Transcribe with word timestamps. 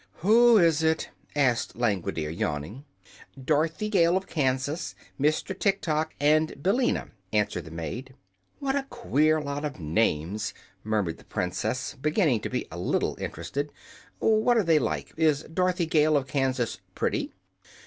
"Who 0.25 0.57
is 0.57 0.81
it?" 0.81 1.11
asked 1.35 1.75
Langwidere, 1.75 2.31
yawning. 2.33 2.85
"Dorothy 3.39 3.87
Gale 3.87 4.17
of 4.17 4.25
Kansas, 4.25 4.95
Mr. 5.19 5.53
Tiktok 5.55 6.15
and 6.19 6.63
Billina," 6.63 7.11
answered 7.31 7.65
the 7.65 7.69
maid. 7.69 8.15
"What 8.57 8.75
a 8.75 8.87
queer 8.89 9.39
lot 9.39 9.63
of 9.63 9.79
names!" 9.79 10.55
murmured 10.83 11.19
the 11.19 11.23
Princess, 11.25 11.93
beginning 12.01 12.39
to 12.41 12.49
be 12.49 12.67
a 12.71 12.79
little 12.79 13.15
interested. 13.21 13.71
"What 14.17 14.57
are 14.57 14.63
they 14.63 14.79
like? 14.79 15.13
Is 15.17 15.43
Dorothy 15.43 15.85
Gale 15.85 16.17
of 16.17 16.25
Kansas 16.25 16.79
pretty?" 16.95 17.31